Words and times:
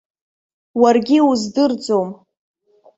Уаргьы 0.81 1.15
иуздырӡом. 1.19 2.09